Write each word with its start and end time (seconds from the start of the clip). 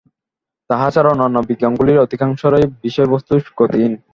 তাহা 0.69 0.87
ছাড়া 0.89 1.09
অন্যান্য 1.11 1.37
বিজ্ঞানগুলির 1.49 2.03
অধিকাংশেরই 2.05 2.65
বিষয়বস্তু 2.83 3.33
গতিহীন, 3.59 3.93
স্থির। 3.93 4.07